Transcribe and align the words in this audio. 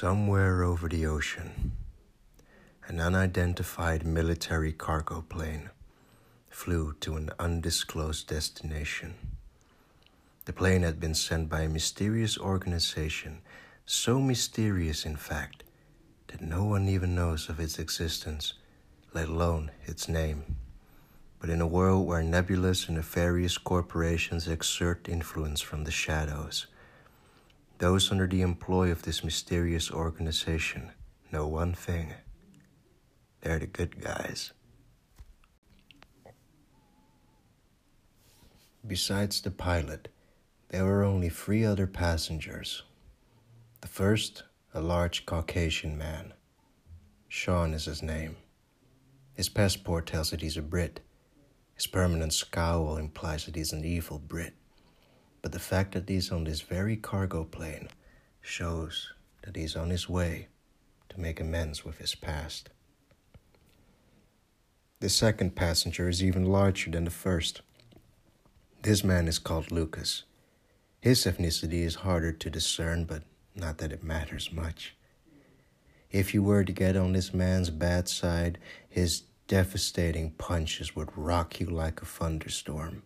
Somewhere 0.00 0.64
over 0.64 0.88
the 0.88 1.06
ocean, 1.06 1.70
an 2.88 2.98
unidentified 2.98 4.04
military 4.04 4.72
cargo 4.72 5.22
plane 5.22 5.70
flew 6.50 6.94
to 6.94 7.14
an 7.14 7.30
undisclosed 7.38 8.26
destination. 8.26 9.14
The 10.46 10.52
plane 10.52 10.82
had 10.82 10.98
been 10.98 11.14
sent 11.14 11.48
by 11.48 11.60
a 11.60 11.68
mysterious 11.68 12.36
organization, 12.36 13.42
so 13.86 14.18
mysterious, 14.18 15.06
in 15.06 15.14
fact, 15.14 15.62
that 16.26 16.40
no 16.40 16.64
one 16.64 16.88
even 16.88 17.14
knows 17.14 17.48
of 17.48 17.60
its 17.60 17.78
existence, 17.78 18.54
let 19.12 19.28
alone 19.28 19.70
its 19.84 20.08
name. 20.08 20.56
But 21.38 21.50
in 21.50 21.60
a 21.60 21.68
world 21.68 22.04
where 22.04 22.24
nebulous 22.24 22.88
and 22.88 22.96
nefarious 22.96 23.58
corporations 23.58 24.48
exert 24.48 25.08
influence 25.08 25.60
from 25.60 25.84
the 25.84 25.92
shadows, 25.92 26.66
those 27.84 28.10
under 28.10 28.26
the 28.26 28.40
employ 28.40 28.90
of 28.90 29.02
this 29.02 29.22
mysterious 29.22 29.90
organization 29.90 30.90
know 31.30 31.46
one 31.46 31.74
thing 31.74 32.14
they're 33.42 33.58
the 33.58 33.66
good 33.66 34.00
guys. 34.00 34.54
Besides 38.86 39.42
the 39.42 39.50
pilot, 39.50 40.08
there 40.70 40.86
were 40.86 41.04
only 41.04 41.28
three 41.28 41.62
other 41.62 41.86
passengers. 41.86 42.84
The 43.82 43.88
first, 43.88 44.44
a 44.72 44.80
large 44.80 45.26
Caucasian 45.26 45.98
man. 45.98 46.32
Sean 47.28 47.74
is 47.74 47.84
his 47.84 48.02
name. 48.02 48.36
His 49.34 49.50
passport 49.50 50.06
tells 50.06 50.30
that 50.30 50.40
he's 50.40 50.56
a 50.56 50.62
Brit. 50.62 51.00
His 51.74 51.86
permanent 51.86 52.32
scowl 52.32 52.96
implies 52.96 53.44
that 53.44 53.56
he's 53.56 53.74
an 53.74 53.84
evil 53.84 54.18
Brit. 54.18 54.54
But 55.44 55.52
the 55.52 55.58
fact 55.58 55.92
that 55.92 56.08
he's 56.08 56.32
on 56.32 56.44
this 56.44 56.62
very 56.62 56.96
cargo 56.96 57.44
plane 57.44 57.88
shows 58.40 59.12
that 59.42 59.56
he's 59.56 59.76
on 59.76 59.90
his 59.90 60.08
way 60.08 60.48
to 61.10 61.20
make 61.20 61.38
amends 61.38 61.84
with 61.84 61.98
his 61.98 62.14
past. 62.14 62.70
The 65.00 65.10
second 65.10 65.54
passenger 65.54 66.08
is 66.08 66.24
even 66.24 66.46
larger 66.46 66.90
than 66.90 67.04
the 67.04 67.10
first. 67.10 67.60
This 68.80 69.04
man 69.04 69.28
is 69.28 69.38
called 69.38 69.70
Lucas. 69.70 70.22
His 70.98 71.26
ethnicity 71.26 71.82
is 71.82 71.96
harder 71.96 72.32
to 72.32 72.48
discern, 72.48 73.04
but 73.04 73.24
not 73.54 73.76
that 73.78 73.92
it 73.92 74.02
matters 74.02 74.50
much. 74.50 74.96
If 76.10 76.32
you 76.32 76.42
were 76.42 76.64
to 76.64 76.72
get 76.72 76.96
on 76.96 77.12
this 77.12 77.34
man's 77.34 77.68
bad 77.68 78.08
side, 78.08 78.56
his 78.88 79.24
devastating 79.46 80.30
punches 80.30 80.96
would 80.96 81.14
rock 81.14 81.60
you 81.60 81.66
like 81.66 82.00
a 82.00 82.06
thunderstorm 82.06 83.02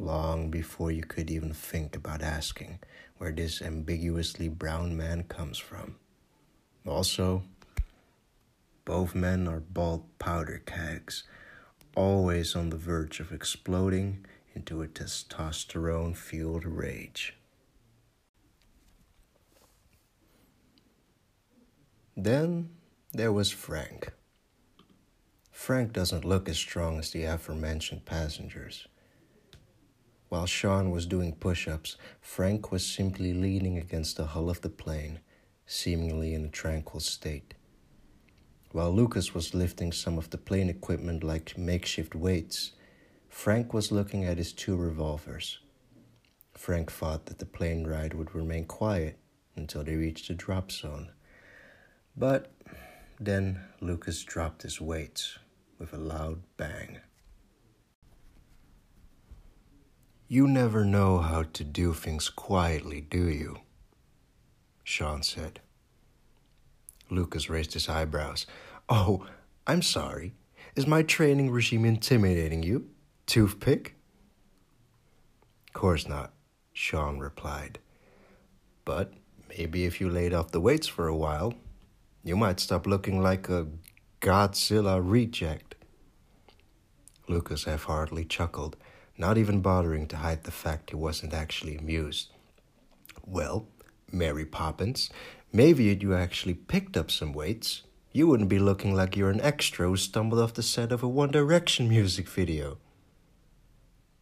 long 0.00 0.50
before 0.50 0.90
you 0.90 1.02
could 1.02 1.30
even 1.30 1.52
think 1.52 1.94
about 1.94 2.22
asking 2.22 2.78
where 3.18 3.32
this 3.32 3.60
ambiguously 3.60 4.48
brown 4.48 4.96
man 4.96 5.24
comes 5.24 5.58
from. 5.58 5.96
Also, 6.86 7.42
both 8.84 9.14
men 9.14 9.46
are 9.46 9.60
bald 9.60 10.04
powder 10.18 10.62
kegs, 10.64 11.24
always 11.94 12.56
on 12.56 12.70
the 12.70 12.76
verge 12.76 13.20
of 13.20 13.30
exploding 13.30 14.24
into 14.54 14.82
a 14.82 14.88
testosterone 14.88 16.16
fueled 16.16 16.64
rage. 16.64 17.36
Then 22.16 22.70
there 23.12 23.32
was 23.32 23.50
Frank. 23.50 24.12
Frank 25.50 25.92
doesn't 25.92 26.24
look 26.24 26.48
as 26.48 26.56
strong 26.56 26.98
as 26.98 27.10
the 27.10 27.24
aforementioned 27.24 28.04
passengers. 28.06 28.88
While 30.30 30.46
Sean 30.46 30.92
was 30.92 31.06
doing 31.06 31.34
push 31.34 31.66
ups, 31.66 31.96
Frank 32.20 32.70
was 32.70 32.86
simply 32.86 33.34
leaning 33.34 33.76
against 33.76 34.16
the 34.16 34.26
hull 34.26 34.48
of 34.48 34.60
the 34.60 34.68
plane, 34.68 35.18
seemingly 35.66 36.34
in 36.34 36.44
a 36.44 36.48
tranquil 36.48 37.00
state. 37.00 37.54
While 38.70 38.92
Lucas 38.92 39.34
was 39.34 39.54
lifting 39.54 39.90
some 39.90 40.18
of 40.18 40.30
the 40.30 40.38
plane 40.38 40.70
equipment 40.70 41.24
like 41.24 41.58
makeshift 41.58 42.14
weights, 42.14 42.70
Frank 43.28 43.74
was 43.74 43.90
looking 43.90 44.24
at 44.24 44.38
his 44.38 44.52
two 44.52 44.76
revolvers. 44.76 45.58
Frank 46.54 46.92
thought 46.92 47.26
that 47.26 47.40
the 47.40 47.44
plane 47.44 47.84
ride 47.84 48.14
would 48.14 48.32
remain 48.32 48.66
quiet 48.66 49.18
until 49.56 49.82
they 49.82 49.96
reached 49.96 50.28
the 50.28 50.34
drop 50.34 50.70
zone. 50.70 51.10
But 52.16 52.52
then 53.18 53.64
Lucas 53.80 54.22
dropped 54.22 54.62
his 54.62 54.80
weights 54.80 55.40
with 55.80 55.92
a 55.92 55.98
loud 55.98 56.42
bang. 56.56 57.00
You 60.32 60.46
never 60.46 60.84
know 60.84 61.18
how 61.18 61.42
to 61.54 61.64
do 61.64 61.92
things 61.92 62.28
quietly, 62.28 63.00
do 63.00 63.28
you? 63.28 63.62
Sean 64.84 65.24
said. 65.24 65.58
Lucas 67.10 67.50
raised 67.50 67.72
his 67.72 67.88
eyebrows. 67.88 68.46
Oh, 68.88 69.26
I'm 69.66 69.82
sorry. 69.82 70.34
Is 70.76 70.86
my 70.86 71.02
training 71.02 71.50
regime 71.50 71.84
intimidating 71.84 72.62
you? 72.62 72.90
Toothpick? 73.26 73.96
Course 75.72 76.06
not, 76.06 76.32
Sean 76.72 77.18
replied. 77.18 77.80
But 78.84 79.12
maybe 79.48 79.84
if 79.84 80.00
you 80.00 80.08
laid 80.08 80.32
off 80.32 80.52
the 80.52 80.60
weights 80.60 80.86
for 80.86 81.08
a 81.08 81.16
while, 81.16 81.54
you 82.22 82.36
might 82.36 82.60
stop 82.60 82.86
looking 82.86 83.20
like 83.20 83.48
a 83.48 83.66
Godzilla 84.20 85.00
reject. 85.02 85.74
Lucas 87.26 87.64
half 87.64 87.82
heartedly 87.82 88.24
chuckled 88.24 88.76
not 89.20 89.38
even 89.38 89.60
bothering 89.60 90.08
to 90.08 90.16
hide 90.16 90.44
the 90.44 90.50
fact 90.50 90.90
he 90.90 90.96
wasn't 90.96 91.34
actually 91.34 91.76
amused. 91.76 92.32
Well, 93.24 93.68
Mary 94.10 94.46
Poppins, 94.46 95.10
maybe 95.52 95.90
if 95.90 96.02
you 96.02 96.14
actually 96.14 96.54
picked 96.54 96.96
up 96.96 97.10
some 97.10 97.32
weights, 97.32 97.82
you 98.12 98.26
wouldn't 98.26 98.48
be 98.48 98.58
looking 98.58 98.94
like 98.94 99.16
you're 99.16 99.30
an 99.30 99.42
extra 99.42 99.86
who 99.86 99.96
stumbled 99.96 100.40
off 100.40 100.54
the 100.54 100.62
set 100.62 100.90
of 100.90 101.02
a 101.02 101.08
One 101.08 101.30
Direction 101.30 101.88
music 101.88 102.28
video. 102.28 102.78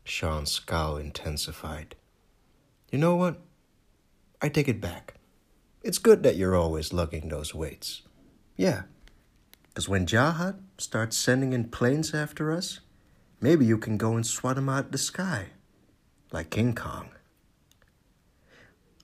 Sean's 0.05 0.51
scowl 0.51 0.97
intensified. 0.97 1.95
You 2.91 2.99
know 2.99 3.15
what? 3.15 3.41
I 4.43 4.49
take 4.49 4.69
it 4.69 4.81
back. 4.81 5.15
It's 5.83 5.99
good 5.99 6.23
that 6.25 6.37
you're 6.37 6.57
always 6.57 6.93
lugging 6.93 7.29
those 7.29 7.55
weights. 7.55 8.03
Yeah, 8.57 8.83
because 9.69 9.89
when 9.89 10.07
Jahat 10.07 10.59
starts 10.77 11.17
sending 11.17 11.53
in 11.53 11.69
planes 11.69 12.13
after 12.13 12.51
us, 12.51 12.81
Maybe 13.41 13.65
you 13.65 13.79
can 13.79 13.97
go 13.97 14.17
and 14.17 14.27
swat 14.27 14.59
him 14.59 14.69
out 14.69 14.91
the 14.91 14.99
sky, 14.99 15.51
like 16.33 16.51
King 16.51 16.75
Kong. 16.75 17.11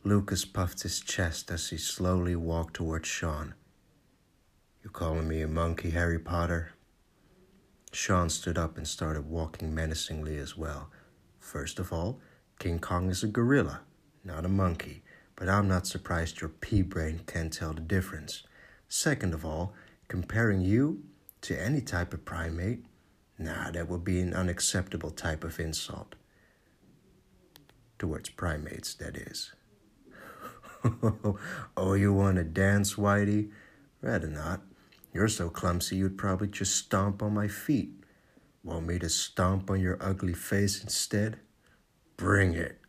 Lucas 0.03 0.45
puffed 0.45 0.83
his 0.83 0.99
chest 0.99 1.53
as 1.53 1.71
he 1.71 1.77
slowly 1.77 2.35
walked 2.35 2.75
towards 2.75 3.07
Sean. 3.07 3.55
You 4.83 4.91
calling 4.91 5.29
me 5.29 5.41
a 5.41 5.47
monkey, 5.47 5.91
Harry 5.91 6.19
Potter? 6.19 6.73
Sean 7.93 8.29
stood 8.29 8.59
up 8.59 8.77
and 8.77 8.89
started 8.89 9.31
walking 9.31 9.73
menacingly 9.73 10.37
as 10.37 10.57
well. 10.57 10.91
First 11.39 11.79
of 11.79 11.93
all, 11.93 12.21
King 12.59 12.81
Kong 12.81 13.11
is 13.11 13.23
a 13.23 13.29
gorilla, 13.29 13.83
not 14.25 14.45
a 14.45 14.49
monkey, 14.49 15.05
but 15.37 15.49
I'm 15.49 15.69
not 15.69 15.87
surprised 15.87 16.41
your 16.41 16.51
pea 16.51 16.83
brain 16.83 17.21
can't 17.27 17.53
tell 17.53 17.73
the 17.73 17.81
difference. 17.81 18.43
Second 18.89 19.33
of 19.33 19.45
all, 19.45 19.75
comparing 20.09 20.61
you 20.61 21.05
to 21.43 21.61
any 21.61 21.81
type 21.81 22.13
of 22.13 22.25
primate 22.25 22.85
Nah, 23.39 23.71
that 23.71 23.89
would 23.89 24.05
be 24.05 24.21
an 24.21 24.33
unacceptable 24.33 25.11
type 25.11 25.45
of 25.45 25.59
insult. 25.59 26.15
Towards 27.99 28.31
primates, 28.31 28.95
that 28.95 29.17
is. 29.17 29.53
oh, 31.77 31.95
you 31.95 32.13
want 32.13 32.37
to 32.37 32.45
dance, 32.45 32.95
Whitey? 32.95 33.51
Rather 34.03 34.29
not. 34.29 34.61
You're 35.13 35.29
so 35.29 35.49
clumsy 35.49 35.97
you'd 35.97 36.19
probably 36.19 36.49
just 36.49 36.77
stomp 36.77 37.23
on 37.23 37.35
my 37.35 37.49
feet. 37.49 37.91
Want 38.63 38.87
me 38.87 38.99
to 38.99 39.09
stomp 39.09 39.71
on 39.71 39.81
your 39.81 39.99
ugly 40.01 40.35
face 40.35 40.83
instead? 40.83 41.39
Bring 42.17 42.55
it. 42.55 42.81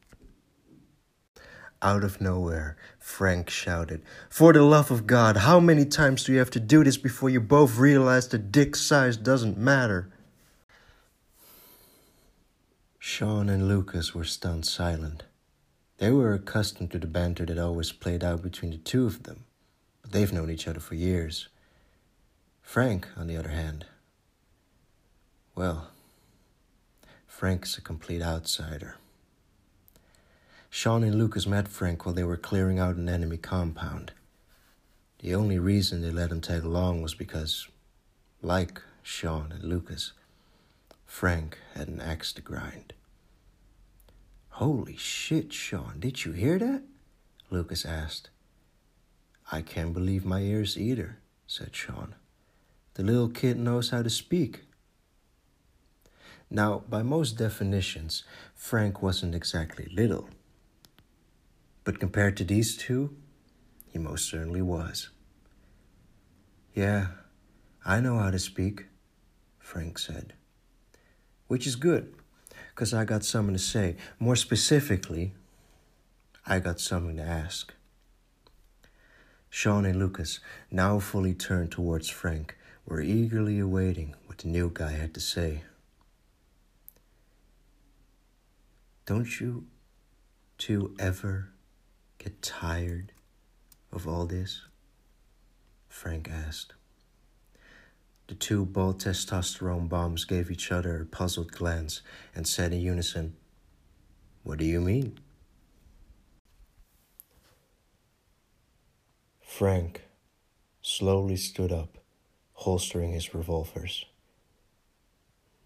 Out 1.81 2.03
of 2.03 2.19
nowhere, 2.19 2.77
Frank 2.97 3.49
shouted, 3.49 4.01
For 4.29 4.53
the 4.53 4.63
love 4.63 4.89
of 4.89 5.05
God, 5.05 5.37
how 5.37 5.59
many 5.59 5.85
times 5.85 6.23
do 6.23 6.31
you 6.33 6.39
have 6.39 6.49
to 6.51 6.59
do 6.59 6.83
this 6.83 6.97
before 6.97 7.29
you 7.29 7.39
both 7.39 7.77
realize 7.77 8.27
that 8.29 8.51
dick 8.51 8.75
size 8.75 9.17
doesn't 9.17 9.57
matter? 9.57 10.11
Sean 13.07 13.49
and 13.49 13.67
Lucas 13.67 14.15
were 14.15 14.23
stunned 14.23 14.65
silent. 14.65 15.25
They 15.99 16.09
were 16.09 16.33
accustomed 16.33 16.89
to 16.89 16.97
the 16.97 17.05
banter 17.05 17.45
that 17.45 17.59
always 17.59 17.91
played 17.91 18.23
out 18.23 18.41
between 18.41 18.71
the 18.71 18.77
two 18.77 19.05
of 19.05 19.23
them, 19.23 19.45
but 20.01 20.11
they've 20.11 20.33
known 20.33 20.49
each 20.49 20.67
other 20.67 20.79
for 20.79 20.95
years. 20.95 21.47
Frank, 22.63 23.07
on 23.15 23.27
the 23.27 23.37
other 23.37 23.49
hand, 23.49 23.85
well, 25.53 25.91
Frank's 27.27 27.77
a 27.77 27.81
complete 27.81 28.23
outsider. 28.23 28.97
Sean 30.71 31.03
and 31.03 31.13
Lucas 31.13 31.45
met 31.45 31.67
Frank 31.67 32.07
while 32.07 32.15
they 32.15 32.23
were 32.23 32.35
clearing 32.35 32.79
out 32.79 32.95
an 32.95 33.07
enemy 33.07 33.37
compound. 33.37 34.13
The 35.19 35.35
only 35.35 35.59
reason 35.59 36.01
they 36.01 36.09
let 36.09 36.31
him 36.31 36.41
tag 36.41 36.63
along 36.63 37.03
was 37.03 37.13
because, 37.13 37.67
like 38.41 38.81
Sean 39.03 39.51
and 39.51 39.63
Lucas, 39.63 40.13
Frank 41.05 41.57
had 41.73 41.87
an 41.87 42.01
axe 42.01 42.33
to 42.33 42.41
grind. 42.41 42.93
Holy 44.49 44.95
shit, 44.95 45.51
Sean, 45.51 45.99
did 45.99 46.25
you 46.25 46.31
hear 46.31 46.57
that? 46.59 46.83
Lucas 47.49 47.85
asked. 47.85 48.29
I 49.51 49.61
can't 49.61 49.93
believe 49.93 50.25
my 50.25 50.39
ears 50.39 50.77
either, 50.77 51.19
said 51.45 51.75
Sean. 51.75 52.15
The 52.95 53.03
little 53.03 53.29
kid 53.29 53.57
knows 53.57 53.89
how 53.89 54.01
to 54.01 54.09
speak. 54.09 54.63
Now, 56.49 56.83
by 56.87 57.03
most 57.03 57.37
definitions, 57.37 58.23
Frank 58.53 59.01
wasn't 59.01 59.35
exactly 59.35 59.91
little. 59.93 60.29
But 61.83 61.99
compared 61.99 62.37
to 62.37 62.43
these 62.43 62.77
two, 62.77 63.15
he 63.87 63.99
most 63.99 64.29
certainly 64.29 64.61
was. 64.61 65.09
Yeah, 66.73 67.07
I 67.85 67.99
know 67.99 68.17
how 68.17 68.31
to 68.31 68.39
speak, 68.39 68.85
Frank 69.59 69.97
said. 69.97 70.33
Which 71.47 71.67
is 71.67 71.75
good, 71.75 72.13
because 72.69 72.93
I 72.93 73.05
got 73.05 73.23
something 73.23 73.53
to 73.53 73.59
say. 73.59 73.95
More 74.19 74.35
specifically, 74.35 75.33
I 76.45 76.59
got 76.59 76.79
something 76.79 77.17
to 77.17 77.23
ask. 77.23 77.73
Sean 79.49 79.85
and 79.85 79.97
Lucas, 79.97 80.39
now 80.69 80.99
fully 80.99 81.33
turned 81.33 81.71
towards 81.71 82.09
Frank, 82.09 82.57
were 82.85 83.01
eagerly 83.01 83.59
awaiting 83.59 84.15
what 84.25 84.39
the 84.39 84.47
new 84.47 84.69
guy 84.73 84.91
had 84.91 85.13
to 85.13 85.19
say. 85.19 85.63
Don't 89.05 89.39
you 89.39 89.67
two 90.57 90.95
ever 90.99 91.49
get 92.17 92.41
tired 92.41 93.11
of 93.91 94.07
all 94.07 94.25
this? 94.25 94.63
Frank 95.87 96.29
asked. 96.29 96.73
The 98.27 98.35
two 98.35 98.65
bald 98.65 98.99
testosterone 98.99 99.87
bombs 99.87 100.25
gave 100.25 100.49
each 100.49 100.71
other 100.71 101.01
a 101.01 101.05
puzzled 101.05 101.51
glance 101.51 102.01
and 102.33 102.47
said 102.47 102.73
in 102.73 102.81
unison, 102.81 103.35
What 104.43 104.57
do 104.57 104.65
you 104.65 104.81
mean? 104.81 105.19
Frank 109.41 110.01
slowly 110.81 111.37
stood 111.37 111.71
up, 111.71 111.99
holstering 112.53 113.11
his 113.11 113.33
revolvers. 113.33 114.05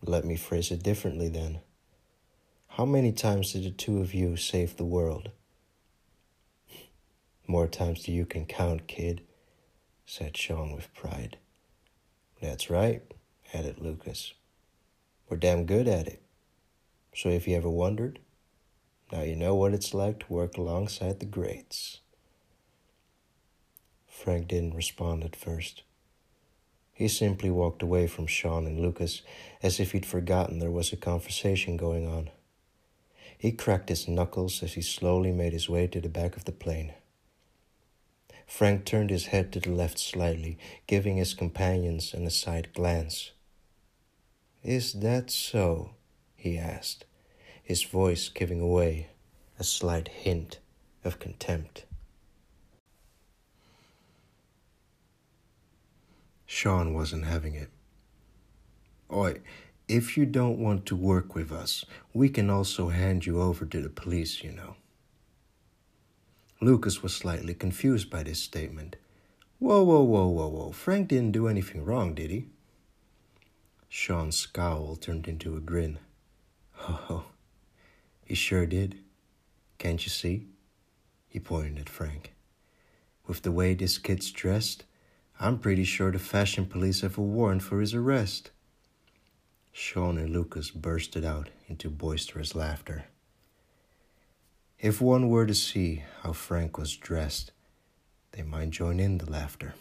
Let 0.01 0.25
me 0.25 0.35
phrase 0.35 0.69
it 0.69 0.83
differently 0.83 1.29
then. 1.29 1.61
How 2.67 2.85
many 2.85 3.11
times 3.11 3.53
did 3.53 3.63
the 3.63 3.71
two 3.71 4.00
of 4.00 4.13
you 4.13 4.35
save 4.35 4.77
the 4.77 4.85
world? 4.85 5.31
More 7.47 7.67
times 7.67 8.06
than 8.06 8.15
you 8.15 8.25
can 8.25 8.45
count, 8.45 8.88
kid, 8.88 9.21
said 10.06 10.38
Sean 10.38 10.75
with 10.75 10.94
pride. 10.94 11.38
That's 12.41 12.69
right, 12.69 13.01
added 13.53 13.80
Lucas. 13.80 14.33
We're 15.30 15.38
damn 15.38 15.65
good 15.65 15.88
at 15.88 16.07
it. 16.07 16.21
So 17.13 17.30
if 17.30 17.47
you 17.47 17.56
ever 17.57 17.69
wondered, 17.69 18.19
now 19.12 19.24
you 19.24 19.36
know 19.36 19.56
what 19.56 19.74
it's 19.74 19.94
like 19.94 20.19
to 20.19 20.33
work 20.33 20.57
alongside 20.57 21.19
the 21.19 21.25
greats. 21.25 22.00
Frank 24.07 24.47
didn't 24.47 24.75
respond 24.75 25.24
at 25.24 25.36
first. 25.36 25.83
He 26.94 27.07
simply 27.07 27.50
walked 27.50 27.81
away 27.81 28.07
from 28.07 28.27
Sean 28.27 28.68
and 28.68 28.80
Lucas 28.80 29.21
as 29.63 29.80
if 29.80 29.94
he'd 29.94 30.06
forgotten 30.06 30.59
there 30.59 30.71
was 30.71 30.92
a 30.92 30.97
conversation 30.97 31.77
going 31.77 32.07
on. 32.07 32.30
He 33.38 33.53
cracked 33.53 33.88
his 33.89 34.07
knuckles 34.07 34.62
as 34.62 34.74
he 34.74 34.81
slowly 34.81 35.31
made 35.31 35.53
his 35.53 35.69
way 35.69 35.88
to 35.88 36.01
the 36.01 36.09
back 36.09 36.35
of 36.35 36.44
the 36.44 36.51
plane. 36.51 36.94
Frank 38.50 38.84
turned 38.84 39.12
his 39.12 39.28
head 39.28 39.54
to 39.54 39.60
the 39.60 39.69
left 39.69 40.00
slightly, 40.00 40.57
giving 40.88 41.18
his 41.18 41.36
companions 41.36 42.16
an 42.16 42.25
aside 42.25 42.74
glance. 42.74 43.31
Is 44.63 44.94
that 44.94 45.30
so? 45.30 45.92
he 46.36 46.57
asked, 46.57 47.06
his 47.63 47.84
voice 47.84 48.28
giving 48.28 48.60
away 48.60 49.12
a 49.60 49.63
slight 49.63 50.07
hint 50.07 50.60
of 51.06 51.19
contempt. 51.19 51.86
Sean 56.48 56.95
wasn't 56.95 57.25
having 57.25 57.54
it. 57.54 57.69
Oi, 59.13 59.42
if 59.88 60.18
you 60.18 60.25
don't 60.25 60.57
want 60.57 60.88
to 60.88 60.95
work 60.95 61.36
with 61.36 61.52
us, 61.52 61.86
we 62.13 62.30
can 62.30 62.50
also 62.50 62.90
hand 62.90 63.28
you 63.28 63.40
over 63.40 63.66
to 63.68 63.80
the 63.80 63.90
police, 63.90 64.44
you 64.44 64.52
know. 64.52 64.75
Lucas 66.61 67.01
was 67.01 67.15
slightly 67.15 67.53
confused 67.53 68.09
by 68.09 68.21
this 68.21 68.41
statement. 68.41 68.97
Whoa, 69.59 69.83
whoa, 69.83 70.03
whoa, 70.03 70.27
whoa, 70.27 70.47
whoa. 70.47 70.71
Frank 70.71 71.07
didn't 71.07 71.31
do 71.31 71.47
anything 71.47 71.85
wrong, 71.85 72.13
did 72.13 72.31
he? 72.31 72.47
Sean's 73.88 74.35
scowl 74.35 74.95
turned 74.95 75.27
into 75.27 75.56
a 75.56 75.59
grin. 75.59 76.00
Oh, 76.88 77.25
he 78.25 78.35
sure 78.35 78.65
did. 78.65 79.00
Can't 79.77 80.03
you 80.03 80.09
see? 80.09 80.47
He 81.27 81.39
pointed 81.39 81.79
at 81.79 81.89
Frank. 81.89 82.33
With 83.25 83.44
the 83.44 83.51
way 83.51 83.73
this 83.73 83.97
kid's 83.97 84.31
dressed, 84.31 84.83
I'm 85.39 85.59
pretty 85.59 85.85
sure 85.85 86.11
the 86.11 86.19
fashion 86.19 86.65
police 86.65 87.01
have 87.01 87.17
a 87.17 87.21
warrant 87.21 87.63
for 87.63 87.79
his 87.79 87.94
arrest. 87.94 88.51
Sean 89.71 90.17
and 90.17 90.33
Lucas 90.33 90.71
bursted 90.71 91.23
out 91.23 91.50
into 91.67 91.89
boisterous 91.89 92.53
laughter. 92.53 93.06
If 94.81 95.02
one 95.02 95.28
were 95.28 95.46
to 95.46 95.54
see 95.54 96.06
how 96.22 96.31
Frank 96.31 96.78
was 96.78 96.96
dressed, 96.96 97.52
they 98.31 98.44
might 98.44 98.70
join 98.70 98.98
in 98.98 99.18
the 99.18 99.30
laughter. 99.30 99.74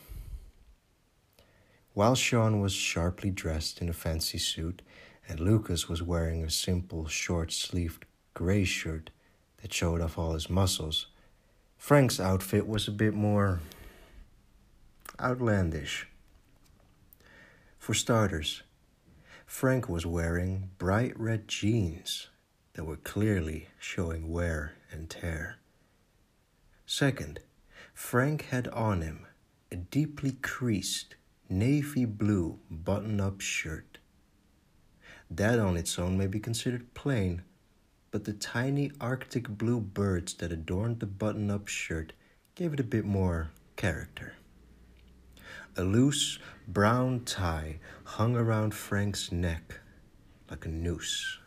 While 1.94 2.16
Sean 2.16 2.60
was 2.60 2.72
sharply 2.72 3.30
dressed 3.30 3.80
in 3.80 3.88
a 3.88 3.92
fancy 3.92 4.38
suit, 4.38 4.82
and 5.28 5.38
Lucas 5.38 5.88
was 5.88 6.02
wearing 6.02 6.42
a 6.42 6.50
simple 6.50 7.06
short 7.06 7.52
sleeved 7.52 8.06
gray 8.34 8.64
shirt 8.64 9.10
that 9.62 9.72
showed 9.72 10.00
off 10.00 10.18
all 10.18 10.32
his 10.32 10.50
muscles, 10.50 11.06
Frank's 11.76 12.18
outfit 12.18 12.66
was 12.66 12.88
a 12.88 12.92
bit 12.92 13.14
more 13.14 13.60
outlandish. 15.20 16.08
For 17.78 17.94
starters, 17.94 18.64
Frank 19.46 19.88
was 19.88 20.04
wearing 20.04 20.70
bright 20.76 21.16
red 21.16 21.46
jeans 21.46 22.30
that 22.72 22.82
were 22.82 22.96
clearly 22.96 23.68
showing 23.78 24.32
wear 24.32 24.72
and 24.90 25.08
tear. 25.08 25.56
Second, 26.86 27.40
Frank 27.92 28.46
had 28.46 28.68
on 28.68 29.02
him 29.02 29.26
a 29.70 29.76
deeply 29.76 30.32
creased 30.32 31.16
navy 31.48 32.04
blue 32.04 32.58
button 32.70 33.20
up 33.20 33.40
shirt. 33.40 33.98
That 35.30 35.58
on 35.58 35.76
its 35.76 35.98
own 35.98 36.16
may 36.16 36.26
be 36.26 36.40
considered 36.40 36.94
plain, 36.94 37.42
but 38.10 38.24
the 38.24 38.32
tiny 38.32 38.90
Arctic 39.00 39.48
blue 39.48 39.80
birds 39.80 40.34
that 40.34 40.52
adorned 40.52 41.00
the 41.00 41.06
button 41.06 41.50
up 41.50 41.68
shirt 41.68 42.12
gave 42.54 42.72
it 42.72 42.80
a 42.80 42.84
bit 42.84 43.04
more 43.04 43.50
character. 43.76 44.34
A 45.76 45.82
loose 45.82 46.38
brown 46.66 47.24
tie 47.24 47.78
hung 48.04 48.36
around 48.36 48.74
Frank's 48.74 49.30
neck 49.30 49.80
like 50.50 50.64
a 50.64 50.68
noose. 50.68 51.38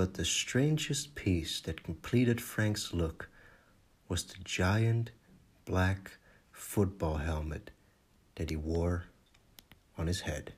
But 0.00 0.14
the 0.14 0.24
strangest 0.24 1.14
piece 1.14 1.60
that 1.60 1.84
completed 1.84 2.40
Frank's 2.40 2.94
look 2.94 3.28
was 4.08 4.24
the 4.24 4.38
giant 4.42 5.10
black 5.66 6.12
football 6.52 7.18
helmet 7.18 7.70
that 8.36 8.48
he 8.48 8.56
wore 8.56 9.08
on 9.98 10.06
his 10.06 10.20
head. 10.20 10.54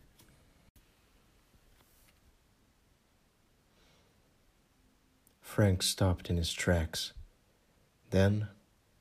Frank 5.40 5.82
stopped 5.82 6.30
in 6.30 6.36
his 6.36 6.52
tracks. 6.52 7.12
Then 8.10 8.46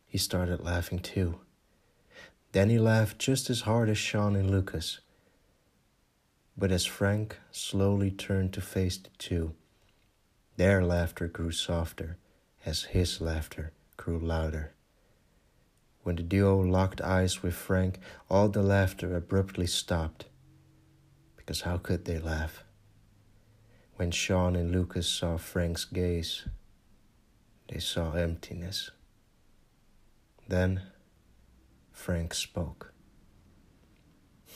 he 0.07 0.17
started 0.17 0.61
laughing 0.65 0.97
too. 0.97 1.41
Then 2.51 2.71
he 2.71 2.79
laughed 2.79 3.19
just 3.19 3.51
as 3.51 3.61
hard 3.61 3.89
as 3.89 3.99
Sean 3.99 4.35
and 4.35 4.49
Lucas. 4.49 5.01
But 6.57 6.71
as 6.71 6.87
Frank 6.87 7.37
slowly 7.51 8.09
turned 8.09 8.53
to 8.53 8.61
face 8.61 8.97
the 8.97 9.11
two, 9.19 9.53
their 10.57 10.83
laughter 10.83 11.27
grew 11.27 11.51
softer 11.51 12.17
as 12.65 12.83
his 12.83 13.21
laughter 13.21 13.71
grew 13.97 14.19
louder. 14.19 14.73
When 16.03 16.15
the 16.15 16.23
duo 16.23 16.59
locked 16.59 17.01
eyes 17.01 17.43
with 17.43 17.53
Frank, 17.53 17.99
all 18.29 18.49
the 18.49 18.63
laughter 18.63 19.15
abruptly 19.15 19.67
stopped. 19.67 20.25
Because 21.37 21.61
how 21.61 21.77
could 21.77 22.05
they 22.05 22.17
laugh? 22.17 22.63
When 23.95 24.09
Sean 24.11 24.55
and 24.55 24.71
Lucas 24.71 25.07
saw 25.07 25.37
Frank's 25.37 25.85
gaze, 25.85 26.47
they 27.67 27.79
saw 27.79 28.13
emptiness. 28.13 28.89
Then 30.47 30.81
Frank 31.91 32.33
spoke. 32.33 32.93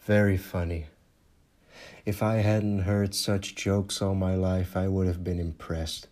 Very 0.00 0.36
funny. 0.36 0.86
If 2.04 2.22
I 2.22 2.36
hadn't 2.36 2.80
heard 2.80 3.14
such 3.14 3.54
jokes 3.54 4.02
all 4.02 4.14
my 4.14 4.34
life, 4.34 4.76
I 4.76 4.88
would 4.88 5.06
have 5.06 5.24
been 5.24 5.40
impressed. 5.40 6.08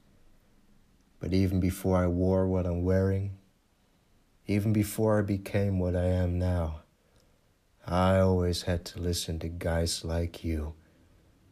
But 1.21 1.35
even 1.35 1.61
before 1.61 1.99
I 1.99 2.07
wore 2.07 2.49
what 2.49 2.65
I'm 2.65 2.83
wearing, 2.83 3.37
even 4.47 4.73
before 4.73 5.19
I 5.19 5.23
became 5.23 5.79
what 5.79 5.95
I 5.95 6.07
am 6.07 6.39
now, 6.39 6.81
I 7.87 8.19
always 8.21 8.63
had 8.63 8.87
to 8.87 9.01
listen 9.01 9.39
to 9.41 9.49
guys 9.49 10.03
like 10.03 10.43
you, 10.43 10.73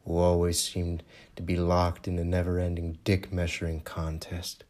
who 0.07 0.17
always 0.17 0.59
seemed 0.59 1.03
to 1.37 1.43
be 1.43 1.57
locked 1.57 2.09
in 2.09 2.19
a 2.19 2.25
never 2.25 2.59
ending 2.59 2.99
dick 3.05 3.31
measuring 3.31 3.81
contest. 3.81 4.65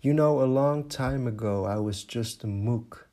You 0.00 0.14
know, 0.14 0.40
a 0.40 0.44
long 0.44 0.88
time 0.88 1.26
ago, 1.26 1.66
I 1.66 1.76
was 1.76 2.04
just 2.04 2.42
a 2.42 2.46
mook, 2.46 3.08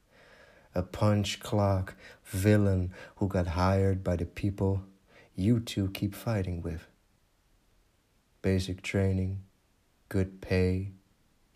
a 0.76 0.84
punch 0.84 1.40
clock 1.40 1.96
villain 2.24 2.92
who 3.18 3.28
got 3.28 3.48
hired 3.48 4.04
by 4.04 4.16
the 4.16 4.26
people 4.26 4.84
you 5.36 5.60
two 5.60 5.90
keep 5.90 6.14
fighting 6.14 6.62
with. 6.62 6.86
Basic 8.42 8.82
training, 8.82 9.44
good 10.10 10.42
pay, 10.42 10.92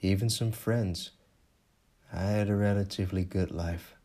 even 0.02 0.30
some 0.30 0.52
friends. 0.52 1.12
I 2.12 2.24
had 2.24 2.50
a 2.50 2.56
relatively 2.56 3.24
good 3.24 3.52
life. 3.52 3.96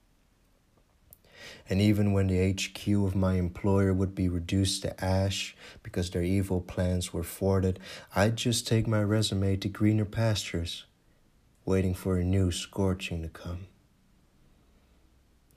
And 1.68 1.80
even 1.80 2.12
when 2.12 2.26
the 2.26 2.52
HQ 2.52 2.88
of 3.04 3.14
my 3.14 3.34
employer 3.34 3.92
would 3.92 4.14
be 4.14 4.28
reduced 4.28 4.82
to 4.82 5.04
ash 5.04 5.56
because 5.82 6.10
their 6.10 6.22
evil 6.22 6.60
plans 6.60 7.12
were 7.12 7.24
thwarted, 7.24 7.78
I'd 8.16 8.36
just 8.36 8.66
take 8.66 8.86
my 8.86 9.02
resume 9.02 9.56
to 9.56 9.68
greener 9.68 10.04
pastures, 10.04 10.86
waiting 11.64 11.94
for 11.94 12.16
a 12.16 12.24
new 12.24 12.50
scorching 12.50 13.22
to 13.22 13.28
come. 13.28 13.66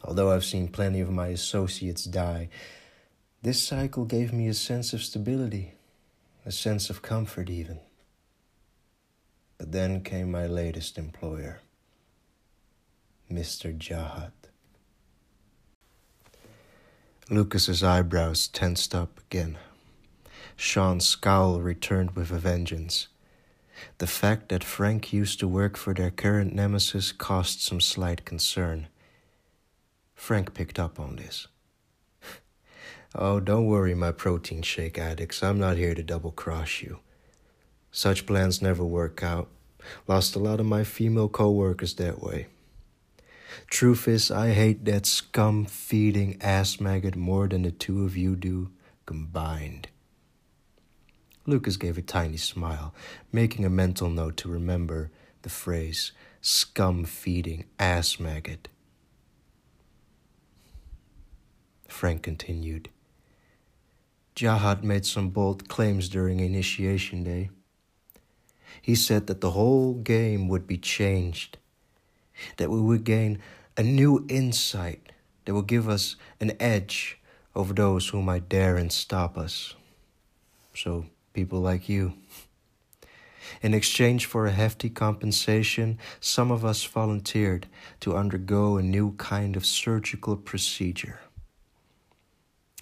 Although 0.04 0.32
I've 0.32 0.46
seen 0.46 0.68
plenty 0.68 1.00
of 1.00 1.12
my 1.12 1.28
associates 1.28 2.06
die, 2.06 2.50
this 3.42 3.62
cycle 3.62 4.06
gave 4.06 4.34
me 4.34 4.48
a 4.48 4.54
sense 4.54 4.94
of 4.94 5.04
stability, 5.04 5.74
a 6.46 6.52
sense 6.52 6.90
of 6.90 7.02
comfort, 7.02 7.50
even. 7.50 7.80
But 9.58 9.72
then 9.72 10.04
came 10.04 10.32
my 10.32 10.48
latest 10.48 10.98
employer, 10.98 11.62
Mr. 13.32 13.78
Jahat. 13.78 14.32
Lucas's 17.30 17.84
eyebrows 17.84 18.48
tensed 18.48 18.94
up 18.94 19.20
again. 19.20 19.58
Sean's 20.56 21.08
scowl 21.08 21.62
returned 21.62 22.12
with 22.12 22.30
a 22.30 22.40
vengeance. 22.40 23.08
The 24.00 24.08
fact 24.08 24.50
that 24.50 24.64
Frank 24.64 25.14
used 25.14 25.40
to 25.40 25.48
work 25.48 25.78
for 25.78 25.94
their 25.94 26.12
current 26.12 26.54
nemesis 26.54 27.12
caused 27.12 27.62
some 27.62 27.80
slight 27.80 28.26
concern. 28.26 28.88
Frank 30.22 30.54
picked 30.54 30.78
up 30.78 31.00
on 31.00 31.16
this. 31.16 31.48
oh, 33.16 33.40
don't 33.40 33.66
worry, 33.66 33.96
my 33.96 34.12
protein 34.12 34.62
shake 34.62 35.00
addicts. 35.00 35.42
I'm 35.42 35.58
not 35.58 35.78
here 35.78 35.96
to 35.96 36.04
double 36.04 36.30
cross 36.30 36.84
you. 36.84 37.00
Such 37.90 38.28
plans 38.28 38.62
never 38.62 38.86
work 38.86 39.24
out. 39.24 39.50
Lost 40.08 40.36
a 40.36 40.40
lot 40.40 40.60
of 40.60 40.68
my 40.68 40.84
female 40.84 41.28
co-workers 41.28 41.96
that 41.96 42.22
way. 42.22 42.46
Truth 43.66 44.08
is, 44.08 44.30
I 44.30 44.52
hate 44.52 44.86
that 44.86 45.08
scum 45.08 45.66
feeding 45.66 46.38
ass 46.40 46.80
maggot 46.80 47.16
more 47.16 47.48
than 47.48 47.64
the 47.64 47.72
two 47.72 48.06
of 48.06 48.16
you 48.16 48.36
do 48.36 48.70
combined. 49.08 49.88
Lucas 51.48 51.78
gave 51.78 51.98
a 51.98 52.04
tiny 52.04 52.38
smile, 52.38 52.94
making 53.32 53.66
a 53.66 53.72
mental 53.72 54.08
note 54.08 54.38
to 54.38 54.50
remember 54.50 55.10
the 55.42 55.50
phrase 55.50 56.12
scum 56.42 57.06
feeding 57.06 57.66
ass 57.80 58.20
maggot. 58.20 58.68
Frank 61.92 62.24
continued. 62.24 62.90
Jahat 64.36 64.82
made 64.82 65.06
some 65.06 65.30
bold 65.30 65.68
claims 65.68 66.10
during 66.10 66.40
initiation 66.40 67.24
day. 67.24 67.50
He 68.82 68.96
said 68.96 69.28
that 69.28 69.42
the 69.42 69.52
whole 69.52 69.94
game 69.96 70.48
would 70.48 70.66
be 70.66 70.78
changed, 70.78 71.58
that 72.58 72.72
we 72.72 72.82
would 72.82 73.04
gain 73.04 73.40
a 73.78 73.84
new 73.84 74.26
insight 74.30 75.12
that 75.46 75.54
will 75.54 75.62
give 75.62 75.88
us 75.88 76.16
an 76.40 76.54
edge 76.60 77.20
over 77.56 77.74
those 77.74 78.08
who 78.08 78.22
might 78.22 78.50
dare 78.50 78.78
and 78.78 78.92
stop 78.92 79.38
us. 79.38 79.76
So, 80.74 81.06
people 81.34 81.60
like 81.60 81.90
you. 81.90 82.14
In 83.62 83.74
exchange 83.74 84.26
for 84.26 84.46
a 84.46 84.52
hefty 84.52 84.90
compensation, 84.90 86.00
some 86.20 86.52
of 86.52 86.64
us 86.64 86.84
volunteered 86.84 87.68
to 88.00 88.16
undergo 88.16 88.78
a 88.78 88.82
new 88.82 89.12
kind 89.18 89.56
of 89.56 89.66
surgical 89.66 90.38
procedure. 90.38 91.20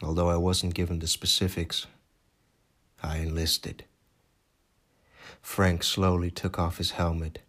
Although 0.02 0.30
I 0.30 0.38
wasn't 0.38 0.74
given 0.74 1.00
the 1.00 1.08
specifics, 1.08 1.88
I 3.04 3.18
enlisted. 3.18 3.84
Frank 5.42 5.84
slowly 5.84 6.32
took 6.32 6.58
off 6.58 6.78
his 6.78 6.92
helmet. 6.92 7.40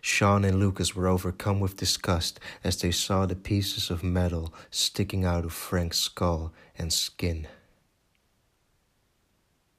Sean 0.00 0.44
and 0.44 0.58
Lucas 0.58 0.96
were 0.96 1.08
overcome 1.08 1.60
with 1.60 1.76
disgust 1.76 2.40
as 2.64 2.80
they 2.80 2.90
saw 2.90 3.26
the 3.26 3.36
pieces 3.36 3.90
of 3.90 4.02
metal 4.02 4.54
sticking 4.70 5.24
out 5.24 5.44
of 5.44 5.52
Frank's 5.52 5.98
skull 5.98 6.52
and 6.78 6.92
skin. 6.92 7.46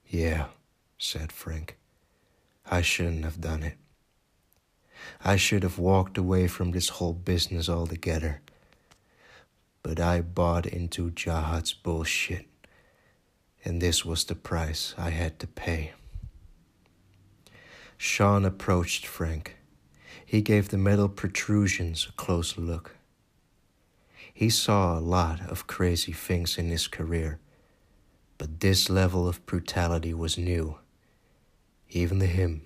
Yeah, 0.06 0.48
said 0.98 1.32
Frank. 1.32 1.78
I 2.70 2.82
shouldn't 2.82 3.26
have 3.26 3.42
done 3.42 3.64
it. 3.64 3.78
I 5.24 5.36
should 5.36 5.64
have 5.64 5.80
walked 5.80 6.18
away 6.18 6.48
from 6.48 6.72
this 6.72 6.90
whole 6.90 7.14
business 7.14 7.68
altogether 7.68 8.42
but 9.84 10.00
I 10.00 10.22
bought 10.22 10.66
into 10.66 11.12
Jahat's 11.12 11.74
bullshit, 11.74 12.48
and 13.66 13.82
this 13.82 14.06
was 14.06 14.24
the 14.24 14.36
price 14.36 14.94
I 14.98 15.10
had 15.10 15.40
to 15.40 15.48
pay. 15.48 15.94
Sean 17.98 18.46
approached 18.46 19.06
Frank. 19.06 19.58
He 20.26 20.42
gave 20.42 20.70
the 20.70 20.78
metal 20.78 21.10
protrusions 21.10 22.08
a 22.10 22.12
close 22.14 22.58
look. 22.58 22.96
He 24.34 24.50
saw 24.50 24.98
a 24.98 25.00
lot 25.00 25.42
of 25.50 25.68
crazy 25.68 26.14
things 26.14 26.58
in 26.58 26.70
his 26.70 26.88
career, 26.88 27.40
but 28.38 28.60
this 28.60 28.90
level 28.90 29.28
of 29.28 29.46
brutality 29.46 30.14
was 30.14 30.38
new, 30.38 30.78
even 31.90 32.20
to 32.20 32.26
him. 32.26 32.66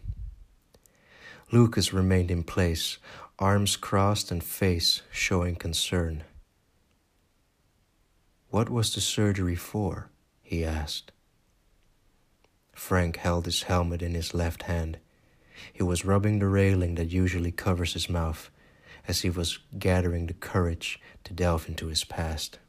Lucas 1.51 1.91
remained 1.91 2.31
in 2.31 2.43
place, 2.43 2.97
arms 3.39 3.75
crossed 3.75 4.31
and 4.31 4.43
face 4.43 5.01
showing 5.11 5.55
concern. 5.55 6.23
What 8.55 8.69
was 8.69 8.95
the 8.95 9.01
surgery 9.01 9.57
for? 9.57 10.11
he 10.41 10.63
asked. 10.63 11.11
Frank 12.73 13.17
held 13.17 13.47
his 13.47 13.63
helmet 13.63 14.01
in 14.01 14.13
his 14.13 14.33
left 14.33 14.63
hand. 14.63 14.97
He 15.73 15.83
was 15.83 16.05
rubbing 16.05 16.39
the 16.39 16.47
railing 16.47 16.95
that 16.95 17.11
usually 17.11 17.51
covers 17.51 17.91
his 17.91 18.07
mouth 18.07 18.49
as 19.09 19.23
he 19.23 19.29
was 19.29 19.59
gathering 19.77 20.27
the 20.27 20.33
courage 20.33 21.01
to 21.25 21.33
delve 21.33 21.67
into 21.67 21.87
his 21.87 22.05
past. 22.05 22.59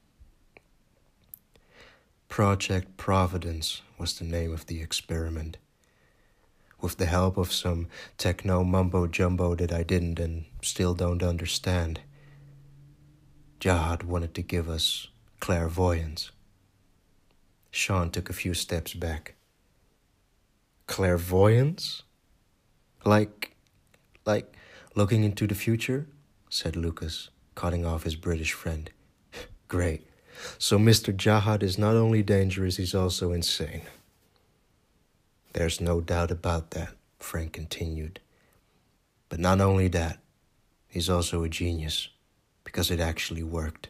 Project 2.28 2.96
Providence 2.96 3.82
was 3.96 4.18
the 4.18 4.24
name 4.24 4.52
of 4.52 4.66
the 4.66 4.82
experiment. 4.82 5.56
With 6.80 6.96
the 6.96 7.06
help 7.06 7.36
of 7.36 7.52
some 7.52 7.86
techno 8.18 8.64
mumbo 8.64 9.06
jumbo 9.06 9.54
that 9.54 9.72
I 9.72 9.84
didn't 9.84 10.18
and 10.18 10.46
still 10.62 10.94
don't 10.94 11.22
understand, 11.22 12.00
Jahat 13.60 14.02
wanted 14.02 14.34
to 14.34 14.42
give 14.42 14.68
us 14.68 15.06
clairvoyance. 15.40 16.30
Sean 17.70 18.10
took 18.10 18.30
a 18.30 18.32
few 18.32 18.54
steps 18.54 18.94
back. 18.94 19.34
Clairvoyance? 20.86 22.02
Like, 23.04 23.54
like 24.24 24.56
looking 24.94 25.24
into 25.24 25.46
the 25.46 25.54
future? 25.54 26.06
said 26.48 26.76
Lucas, 26.76 27.28
cutting 27.54 27.84
off 27.84 28.04
his 28.04 28.16
British 28.16 28.52
friend. 28.52 28.90
Great. 29.68 30.06
So 30.58 30.78
Mr. 30.78 31.14
Jahat 31.14 31.62
is 31.62 31.78
not 31.78 31.96
only 31.96 32.22
dangerous, 32.22 32.76
he's 32.76 32.94
also 32.94 33.32
insane. 33.32 33.82
There's 35.52 35.80
no 35.80 36.00
doubt 36.00 36.30
about 36.30 36.70
that, 36.72 36.94
Frank 37.18 37.54
continued. 37.54 38.20
But 39.28 39.40
not 39.40 39.60
only 39.60 39.88
that, 39.88 40.18
he's 40.88 41.10
also 41.10 41.42
a 41.42 41.48
genius, 41.48 42.08
because 42.64 42.90
it 42.90 43.00
actually 43.00 43.42
worked. 43.42 43.88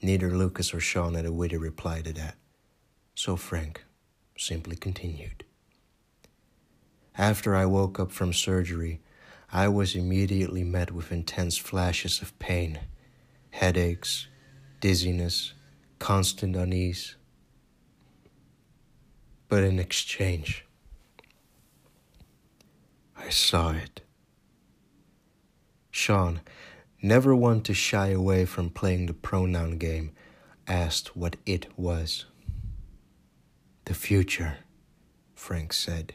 Neither 0.00 0.30
Lucas 0.30 0.72
or 0.72 0.80
Sean 0.80 1.14
had 1.14 1.26
a 1.26 1.32
witty 1.32 1.56
reply 1.56 2.02
to 2.02 2.12
that, 2.12 2.36
so 3.14 3.36
Frank 3.36 3.84
simply 4.36 4.76
continued. 4.76 5.44
After 7.16 7.56
I 7.56 7.66
woke 7.66 7.98
up 7.98 8.12
from 8.12 8.32
surgery, 8.32 9.00
I 9.52 9.66
was 9.68 9.96
immediately 9.96 10.62
met 10.62 10.92
with 10.92 11.10
intense 11.10 11.56
flashes 11.56 12.22
of 12.22 12.38
pain, 12.38 12.78
headaches, 13.50 14.28
dizziness, 14.80 15.54
constant 15.98 16.54
unease. 16.54 17.16
But 19.48 19.64
in 19.64 19.80
exchange, 19.80 20.64
I 23.16 23.30
saw 23.30 23.72
it. 23.72 24.02
Sean 25.90 26.40
never 27.00 27.34
one 27.34 27.60
to 27.62 27.74
shy 27.74 28.08
away 28.08 28.44
from 28.44 28.70
playing 28.70 29.06
the 29.06 29.14
pronoun 29.14 29.78
game, 29.78 30.12
asked 30.66 31.16
what 31.16 31.36
it 31.46 31.66
was. 31.78 32.24
The 33.84 33.94
future, 33.94 34.58
Frank 35.34 35.72
said. 35.72 36.14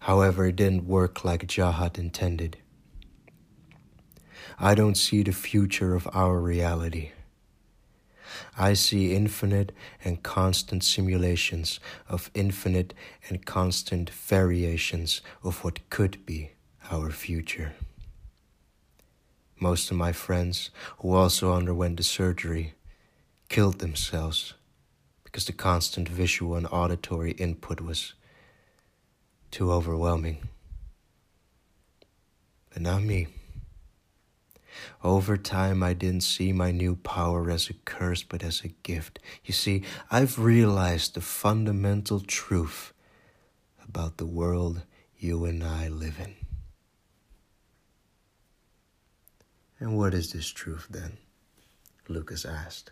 However, 0.00 0.46
it 0.46 0.56
didn't 0.56 0.86
work 0.86 1.24
like 1.24 1.46
Jahat 1.46 1.98
intended. 1.98 2.58
I 4.58 4.74
don't 4.74 4.96
see 4.96 5.22
the 5.22 5.32
future 5.32 5.94
of 5.94 6.08
our 6.12 6.38
reality. 6.38 7.12
I 8.56 8.74
see 8.74 9.14
infinite 9.14 9.72
and 10.04 10.22
constant 10.22 10.84
simulations 10.84 11.80
of 12.08 12.30
infinite 12.34 12.94
and 13.28 13.44
constant 13.44 14.10
variations 14.10 15.20
of 15.42 15.64
what 15.64 15.88
could 15.90 16.24
be 16.26 16.50
our 16.90 17.10
future. 17.10 17.72
Most 19.60 19.90
of 19.90 19.96
my 19.96 20.12
friends 20.12 20.70
who 20.98 21.14
also 21.14 21.52
underwent 21.52 21.96
the 21.96 22.02
surgery 22.02 22.74
killed 23.48 23.80
themselves 23.80 24.54
because 25.24 25.46
the 25.46 25.52
constant 25.52 26.08
visual 26.08 26.54
and 26.54 26.66
auditory 26.70 27.32
input 27.32 27.80
was 27.80 28.14
too 29.50 29.72
overwhelming. 29.72 30.48
But 32.70 32.82
not 32.82 33.02
me. 33.02 33.26
Over 35.02 35.36
time, 35.36 35.82
I 35.82 35.92
didn't 35.92 36.22
see 36.22 36.52
my 36.52 36.70
new 36.70 36.94
power 36.96 37.50
as 37.50 37.68
a 37.68 37.74
curse, 37.74 38.22
but 38.22 38.44
as 38.44 38.62
a 38.62 38.68
gift. 38.68 39.18
You 39.44 39.52
see, 39.52 39.82
I've 40.10 40.38
realized 40.38 41.14
the 41.14 41.20
fundamental 41.20 42.20
truth 42.20 42.92
about 43.82 44.18
the 44.18 44.26
world 44.26 44.82
you 45.18 45.44
and 45.44 45.64
I 45.64 45.88
live 45.88 46.18
in. 46.20 46.47
And 49.80 49.96
what 49.96 50.14
is 50.14 50.32
this 50.32 50.48
truth 50.48 50.86
then? 50.90 51.18
Lucas 52.08 52.44
asked. 52.44 52.90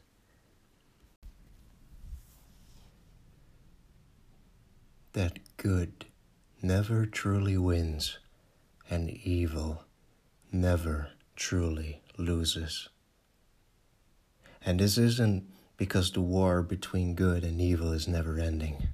That 5.15 5.39
good 5.57 6.05
never 6.63 7.07
truly 7.07 7.57
wins, 7.57 8.19
and 8.91 9.11
evil 9.11 9.85
never 10.53 11.11
truly 11.35 12.03
loses. 12.19 12.89
And 14.65 14.81
this 14.81 14.99
isn't 14.99 15.49
because 15.77 16.11
the 16.11 16.21
war 16.21 16.63
between 16.63 17.15
good 17.15 17.45
and 17.45 17.61
evil 17.61 17.93
is 17.93 18.09
never 18.09 18.39
ending. 18.39 18.89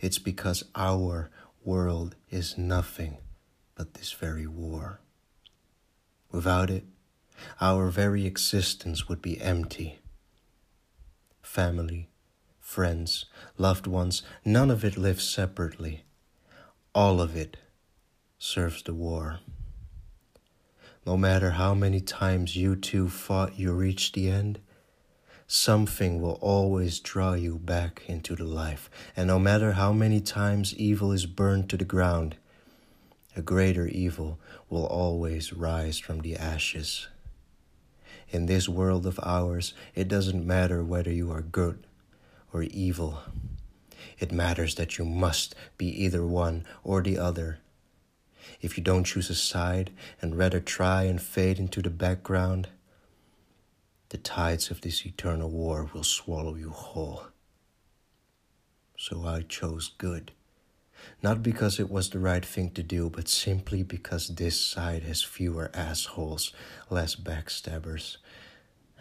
It's 0.00 0.18
because 0.18 0.64
our 0.74 1.30
world 1.64 2.14
is 2.30 2.58
nothing 2.58 3.18
but 3.74 3.94
this 3.94 4.12
very 4.12 4.46
war. 4.46 5.00
Without 6.34 6.68
it, 6.68 6.82
our 7.60 7.90
very 7.90 8.26
existence 8.26 9.08
would 9.08 9.22
be 9.22 9.40
empty. 9.40 10.00
Family, 11.42 12.08
friends, 12.58 13.26
loved 13.56 13.86
ones, 13.86 14.24
none 14.44 14.68
of 14.68 14.84
it 14.84 14.96
lives 14.96 15.22
separately. 15.22 16.02
All 16.92 17.20
of 17.20 17.36
it 17.36 17.56
serves 18.36 18.82
the 18.82 18.94
war. 18.94 19.38
No 21.06 21.16
matter 21.16 21.50
how 21.50 21.72
many 21.72 22.00
times 22.00 22.56
you 22.56 22.74
two 22.74 23.08
fought, 23.08 23.56
you 23.56 23.72
reached 23.72 24.14
the 24.14 24.28
end. 24.28 24.58
Something 25.46 26.20
will 26.20 26.38
always 26.40 26.98
draw 26.98 27.34
you 27.34 27.60
back 27.60 28.02
into 28.08 28.34
the 28.34 28.42
life. 28.42 28.90
And 29.16 29.28
no 29.28 29.38
matter 29.38 29.74
how 29.74 29.92
many 29.92 30.20
times 30.20 30.74
evil 30.74 31.12
is 31.12 31.26
burned 31.26 31.70
to 31.70 31.76
the 31.76 31.84
ground, 31.84 32.38
a 33.36 33.42
greater 33.42 33.86
evil 33.86 34.38
will 34.70 34.86
always 34.86 35.52
rise 35.52 35.98
from 35.98 36.20
the 36.20 36.36
ashes. 36.36 37.08
In 38.30 38.46
this 38.46 38.68
world 38.68 39.06
of 39.06 39.20
ours, 39.22 39.74
it 39.94 40.08
doesn't 40.08 40.46
matter 40.46 40.82
whether 40.82 41.12
you 41.12 41.30
are 41.30 41.42
good 41.42 41.86
or 42.52 42.62
evil. 42.62 43.20
It 44.18 44.32
matters 44.32 44.76
that 44.76 44.98
you 44.98 45.04
must 45.04 45.54
be 45.76 45.86
either 46.04 46.24
one 46.24 46.64
or 46.82 47.02
the 47.02 47.18
other 47.18 47.58
if 48.60 48.76
you 48.76 48.84
don't 48.84 49.04
choose 49.04 49.30
a 49.30 49.34
side 49.34 49.90
and 50.20 50.36
rather 50.36 50.60
try 50.60 51.04
and 51.04 51.20
fade 51.20 51.58
into 51.58 51.82
the 51.82 51.90
background, 51.90 52.68
the 54.10 54.18
tides 54.18 54.70
of 54.70 54.80
this 54.80 55.04
eternal 55.04 55.50
war 55.50 55.90
will 55.92 56.04
swallow 56.04 56.54
you 56.54 56.70
whole. 56.70 57.24
So 58.96 59.24
I 59.26 59.42
chose 59.42 59.92
good. 59.98 60.32
Not 61.24 61.42
because 61.42 61.80
it 61.80 61.90
was 61.90 62.10
the 62.10 62.18
right 62.18 62.44
thing 62.44 62.70
to 62.72 62.82
do, 62.82 63.08
but 63.08 63.28
simply 63.28 63.82
because 63.82 64.28
this 64.28 64.60
side 64.60 65.04
has 65.04 65.22
fewer 65.22 65.70
assholes, 65.72 66.52
less 66.90 67.16
backstabbers, 67.16 68.18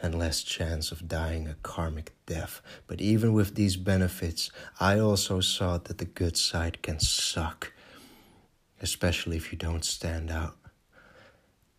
and 0.01 0.17
less 0.17 0.41
chance 0.41 0.93
of 0.93 1.09
dying 1.09 1.47
a 1.47 1.55
karmic 1.55 2.13
death. 2.25 2.61
But 2.87 3.01
even 3.01 3.33
with 3.33 3.55
these 3.55 3.75
benefits, 3.75 4.49
I 4.79 4.99
also 4.99 5.41
saw 5.41 5.77
that 5.79 5.97
the 5.97 6.05
good 6.21 6.37
side 6.37 6.81
can 6.81 6.99
suck 7.01 7.73
especially 8.83 9.37
if 9.37 9.51
you 9.51 9.57
don't 9.57 9.85
stand 9.85 10.29
out. 10.29 10.57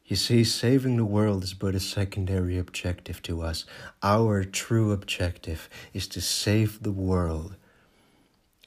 You 0.06 0.16
see, 0.16 0.42
saving 0.42 0.96
the 0.96 1.04
world 1.04 1.44
is 1.44 1.54
but 1.54 1.74
a 1.74 1.80
secondary 1.80 2.58
objective 2.58 3.20
to 3.22 3.42
us. 3.42 3.66
Our 4.02 4.42
true 4.44 4.90
objective 4.90 5.68
is 5.92 6.08
to 6.08 6.20
save 6.22 6.82
the 6.82 6.92
world 6.92 7.56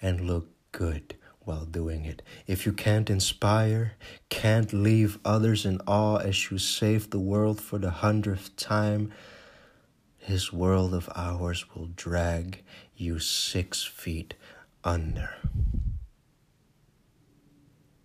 and 0.02 0.22
look 0.22 0.50
good 0.72 1.16
while 1.48 1.66
doing 1.66 2.06
it. 2.06 2.22
If 2.46 2.66
you 2.66 2.74
can't 2.74 3.10
inspire, 3.10 3.94
can't 4.30 4.74
leave 4.74 5.18
others 5.24 5.66
in 5.66 5.80
awe 5.88 6.18
as 6.18 6.52
you 6.52 6.58
save 6.58 7.10
the 7.10 7.20
world 7.20 7.62
for 7.62 7.80
the 7.80 7.90
hundredth 7.90 8.56
time, 8.58 9.12
his 10.18 10.52
world 10.52 10.94
of 10.94 11.10
ours 11.16 11.74
will 11.74 11.88
drag 11.96 12.64
you 12.96 13.18
six 13.18 13.84
feet 13.84 14.34
under. 14.84 15.36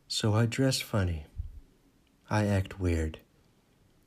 So 0.07 0.35
I 0.35 0.47
dress 0.47 0.81
funny. 0.81 1.27
I 2.31 2.47
act 2.47 2.79
weird. 2.79 3.19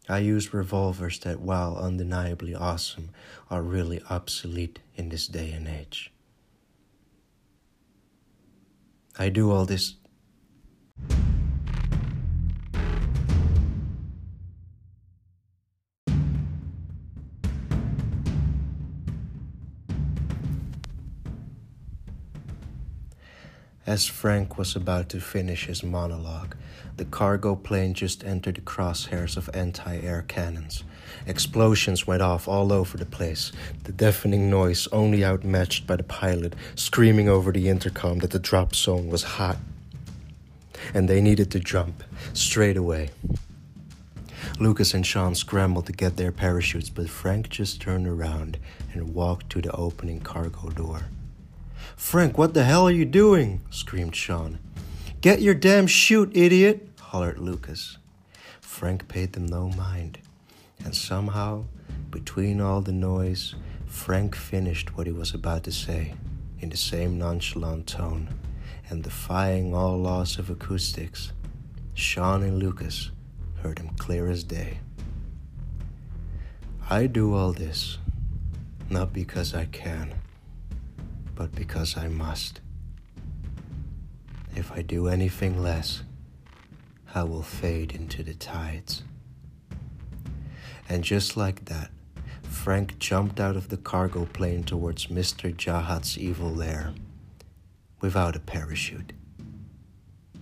I 0.07 0.19
use 0.19 0.53
revolvers 0.53 1.19
that, 1.19 1.41
while 1.41 1.77
undeniably 1.77 2.55
awesome, 2.55 3.09
are 3.49 3.61
really 3.61 4.01
obsolete 4.09 4.79
in 4.95 5.09
this 5.09 5.27
day 5.27 5.51
and 5.51 5.67
age. 5.67 6.11
I 9.17 9.29
do 9.29 9.51
all 9.51 9.65
this 9.65 9.95
As 23.87 24.07
Frank 24.07 24.57
was 24.57 24.75
about 24.75 25.09
to 25.09 25.19
finish 25.19 25.67
his 25.67 25.83
monologue, 25.83 26.55
the 26.97 27.05
cargo 27.05 27.55
plane 27.55 27.93
just 27.93 28.23
entered 28.23 28.55
the 28.55 28.61
crosshairs 28.61 29.37
of 29.37 29.47
anti 29.53 29.97
air 29.97 30.25
cannons. 30.27 30.83
Explosions 31.27 32.07
went 32.07 32.23
off 32.23 32.47
all 32.47 32.73
over 32.73 32.97
the 32.97 33.05
place, 33.05 33.51
the 33.83 33.91
deafening 33.91 34.49
noise 34.49 34.87
only 34.91 35.23
outmatched 35.23 35.85
by 35.85 35.97
the 35.97 36.03
pilot 36.03 36.55
screaming 36.73 37.29
over 37.29 37.51
the 37.51 37.69
intercom 37.69 38.17
that 38.19 38.31
the 38.31 38.39
drop 38.39 38.73
zone 38.73 39.07
was 39.07 39.21
hot. 39.37 39.57
And 40.95 41.07
they 41.07 41.21
needed 41.21 41.51
to 41.51 41.59
jump 41.59 42.03
straight 42.33 42.77
away. 42.77 43.11
Lucas 44.59 44.95
and 44.95 45.05
Sean 45.05 45.35
scrambled 45.35 45.85
to 45.85 45.91
get 45.91 46.17
their 46.17 46.31
parachutes, 46.31 46.89
but 46.89 47.07
Frank 47.07 47.49
just 47.49 47.81
turned 47.81 48.07
around 48.07 48.57
and 48.93 49.13
walked 49.13 49.51
to 49.51 49.61
the 49.61 49.71
opening 49.73 50.21
cargo 50.21 50.69
door. 50.69 51.01
Frank, 51.95 52.37
what 52.37 52.53
the 52.53 52.63
hell 52.63 52.87
are 52.87 52.91
you 52.91 53.05
doing? 53.05 53.61
screamed 53.69 54.15
Sean. 54.15 54.59
Get 55.21 55.41
your 55.41 55.53
damn 55.53 55.87
chute, 55.87 56.31
idiot! 56.35 56.89
hollered 56.99 57.39
Lucas. 57.39 57.97
Frank 58.59 59.07
paid 59.07 59.33
them 59.33 59.45
no 59.45 59.69
mind, 59.69 60.19
and 60.83 60.93
somehow, 60.93 61.65
between 62.11 62.59
all 62.59 62.81
the 62.81 62.91
noise, 62.91 63.55
Frank 63.87 64.35
finished 64.35 64.97
what 64.97 65.07
he 65.07 65.13
was 65.13 65.33
about 65.33 65.63
to 65.63 65.71
say 65.71 66.13
in 66.59 66.69
the 66.69 66.77
same 66.77 67.17
nonchalant 67.17 67.87
tone, 67.87 68.27
and 68.89 69.01
defying 69.01 69.73
all 69.73 69.97
laws 69.97 70.37
of 70.37 70.49
acoustics, 70.49 71.31
Sean 71.93 72.43
and 72.43 72.59
Lucas 72.59 73.11
heard 73.63 73.79
him 73.79 73.89
clear 73.97 74.29
as 74.29 74.43
day. 74.43 74.79
I 76.89 77.07
do 77.07 77.33
all 77.33 77.53
this 77.53 77.97
not 78.89 79.13
because 79.13 79.55
I 79.55 79.65
can 79.65 80.13
but 81.35 81.53
because 81.53 81.97
I 81.97 82.07
must. 82.07 82.61
If 84.55 84.71
I 84.71 84.81
do 84.81 85.07
anything 85.07 85.61
less, 85.61 86.01
I 87.13 87.23
will 87.23 87.43
fade 87.43 87.93
into 87.93 88.23
the 88.23 88.33
tides. 88.33 89.03
And 90.87 91.03
just 91.03 91.35
like 91.35 91.65
that, 91.65 91.91
Frank 92.43 92.97
jumped 92.99 93.39
out 93.39 93.57
of 93.57 93.69
the 93.69 93.77
cargo 93.77 94.25
plane 94.25 94.63
towards 94.63 95.07
Mr. 95.07 95.53
Jahat's 95.53 96.17
evil 96.17 96.49
lair 96.49 96.93
without 97.99 98.35
a 98.35 98.39
parachute. 98.39 99.13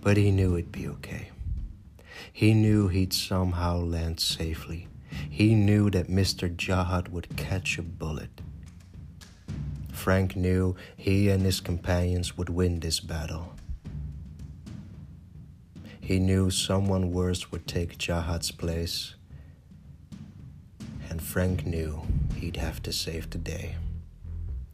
But 0.00 0.16
he 0.16 0.30
knew 0.30 0.54
it'd 0.54 0.70
be 0.70 0.86
okay. 0.86 1.30
He 2.32 2.54
knew 2.54 2.88
he'd 2.88 3.12
somehow 3.12 3.78
land 3.78 4.20
safely. 4.20 4.88
He 5.30 5.54
knew 5.54 5.90
that 5.90 6.08
Mr. 6.08 6.54
Jahat 6.54 7.08
would 7.08 7.36
catch 7.36 7.78
a 7.78 7.82
bullet 7.82 8.40
Frank 10.04 10.36
knew 10.36 10.76
he 10.98 11.30
and 11.30 11.42
his 11.46 11.60
companions 11.60 12.36
would 12.36 12.50
win 12.50 12.80
this 12.80 13.00
battle. 13.00 13.54
He 15.98 16.18
knew 16.18 16.50
someone 16.50 17.10
worse 17.10 17.50
would 17.50 17.66
take 17.66 17.96
Jahat's 17.96 18.50
place, 18.50 19.14
and 21.08 21.22
Frank 21.22 21.64
knew 21.64 22.02
he'd 22.36 22.58
have 22.58 22.82
to 22.82 22.92
save 22.92 23.30
the 23.30 23.38
day 23.38 23.76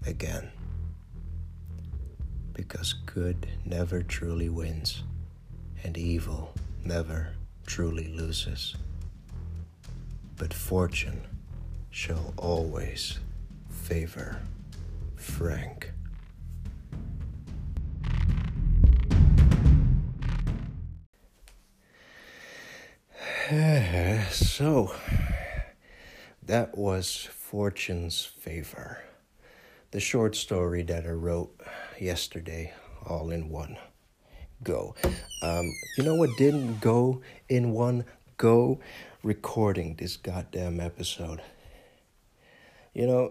again. 0.05 0.51
Because 2.53 2.93
good 2.93 3.47
never 3.64 4.03
truly 4.03 4.49
wins, 4.49 5.05
and 5.85 5.97
evil 5.97 6.55
never 6.85 7.35
truly 7.66 8.09
loses. 8.09 8.75
But 10.37 10.53
fortune 10.53 11.23
shall 11.88 12.35
always 12.37 13.21
favor 13.69 14.40
Frank. 15.21 15.93
so, 24.31 24.95
that 26.43 26.77
was 26.77 27.29
Fortune's 27.31 28.25
Favor, 28.25 29.05
the 29.91 30.01
short 30.01 30.35
story 30.35 30.83
that 30.85 31.05
I 31.05 31.11
wrote 31.11 31.55
yesterday, 32.01 32.73
all 33.07 33.31
in 33.31 33.51
one 33.51 33.77
go. 34.63 34.95
Um, 35.43 35.71
you 35.99 36.05
know 36.05 36.15
what 36.15 36.31
didn't 36.39 36.81
go 36.81 37.21
in 37.49 37.73
one 37.73 38.07
go? 38.39 38.81
Recording 39.23 39.97
this 39.97 40.17
goddamn 40.17 40.81
episode. 40.81 41.43
You 42.95 43.07
know, 43.07 43.31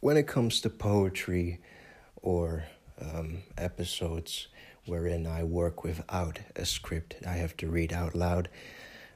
when 0.00 0.16
it 0.16 0.26
comes 0.26 0.60
to 0.62 0.70
poetry 0.70 1.60
or 2.16 2.64
um, 3.00 3.38
episodes 3.56 4.48
wherein 4.86 5.26
I 5.26 5.44
work 5.44 5.84
without 5.84 6.40
a 6.56 6.64
script, 6.64 7.16
I 7.26 7.32
have 7.32 7.56
to 7.58 7.68
read 7.68 7.92
out 7.92 8.14
loud 8.14 8.48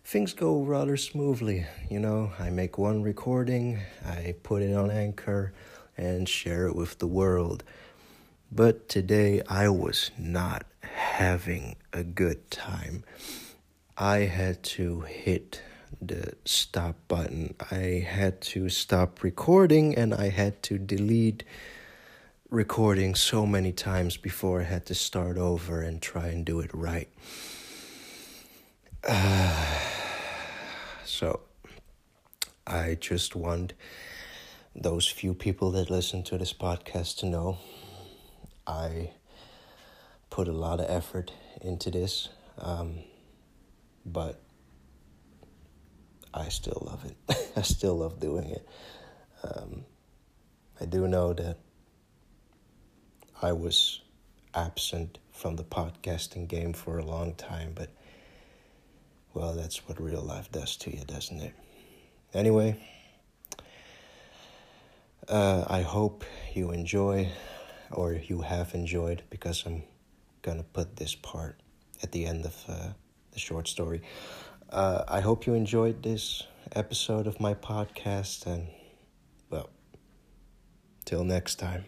things 0.04 0.34
go 0.34 0.62
rather 0.62 0.96
smoothly. 0.96 1.66
You 1.88 2.00
know, 2.00 2.32
I 2.38 2.50
make 2.50 2.78
one 2.78 3.02
recording, 3.02 3.80
I 4.04 4.34
put 4.42 4.62
it 4.62 4.74
on 4.74 4.90
Anchor, 4.90 5.52
and 5.96 6.28
share 6.28 6.66
it 6.66 6.74
with 6.74 6.98
the 6.98 7.06
world. 7.06 7.62
But 8.50 8.88
today 8.88 9.42
I 9.48 9.68
was 9.68 10.10
not 10.18 10.64
having 10.80 11.76
a 11.92 12.02
good 12.02 12.50
time. 12.50 13.04
I 13.96 14.18
had 14.20 14.62
to 14.64 15.00
hit 15.02 15.62
the 16.06 16.34
stop 16.44 16.96
button. 17.06 17.54
I 17.70 18.04
had 18.06 18.40
to 18.52 18.68
stop 18.68 19.22
recording 19.22 19.94
and 19.94 20.12
I 20.12 20.30
had 20.30 20.62
to 20.64 20.78
delete 20.78 21.44
recording 22.50 23.14
so 23.14 23.46
many 23.46 23.72
times 23.72 24.16
before 24.16 24.60
I 24.60 24.64
had 24.64 24.84
to 24.86 24.94
start 24.94 25.38
over 25.38 25.80
and 25.80 26.02
try 26.02 26.26
and 26.26 26.44
do 26.44 26.60
it 26.60 26.70
right. 26.74 27.08
Uh, 29.08 29.78
so 31.04 31.40
I 32.66 32.96
just 33.00 33.36
want 33.36 33.72
those 34.74 35.06
few 35.06 35.34
people 35.34 35.70
that 35.72 35.88
listen 35.88 36.22
to 36.24 36.36
this 36.36 36.52
podcast 36.52 37.18
to 37.18 37.26
know 37.26 37.58
I 38.66 39.10
put 40.30 40.48
a 40.48 40.52
lot 40.52 40.80
of 40.80 40.90
effort 40.90 41.32
into 41.60 41.90
this, 41.90 42.28
um, 42.58 43.00
but 44.04 44.40
I 46.34 46.48
still 46.48 46.82
love 46.86 47.04
it. 47.04 47.52
I 47.56 47.62
still 47.62 47.98
love 47.98 48.20
doing 48.20 48.50
it. 48.50 48.66
Um, 49.44 49.84
I 50.80 50.86
do 50.86 51.06
know 51.06 51.32
that 51.32 51.58
I 53.40 53.52
was 53.52 54.00
absent 54.54 55.18
from 55.30 55.56
the 55.56 55.64
podcasting 55.64 56.48
game 56.48 56.72
for 56.72 56.98
a 56.98 57.04
long 57.04 57.34
time, 57.34 57.72
but 57.74 57.90
well, 59.34 59.54
that's 59.54 59.88
what 59.88 60.00
real 60.00 60.22
life 60.22 60.50
does 60.52 60.76
to 60.78 60.94
you, 60.94 61.04
doesn't 61.04 61.40
it? 61.40 61.54
Anyway, 62.34 62.76
uh, 65.28 65.64
I 65.68 65.82
hope 65.82 66.24
you 66.54 66.70
enjoy 66.70 67.30
or 67.90 68.12
you 68.14 68.42
have 68.42 68.74
enjoyed 68.74 69.22
because 69.30 69.64
I'm 69.66 69.82
gonna 70.42 70.62
put 70.62 70.96
this 70.96 71.14
part 71.14 71.60
at 72.02 72.12
the 72.12 72.26
end 72.26 72.44
of 72.44 72.64
uh, 72.68 72.88
the 73.32 73.38
short 73.38 73.68
story. 73.68 74.02
Uh, 74.72 75.04
I 75.06 75.20
hope 75.20 75.46
you 75.46 75.52
enjoyed 75.52 76.02
this 76.02 76.44
episode 76.74 77.26
of 77.26 77.38
my 77.38 77.52
podcast, 77.52 78.46
and 78.46 78.68
well, 79.50 79.68
till 81.04 81.24
next 81.24 81.56
time. 81.56 81.84